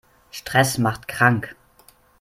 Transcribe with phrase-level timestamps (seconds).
[0.31, 1.55] Stress macht krank.